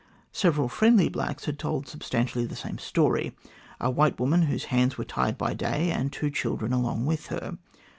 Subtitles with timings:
[0.33, 3.37] Several friendly blacks had told sub stantially the same story
[3.79, 7.59] a white woman whose hands were tied by day, and two children along with her.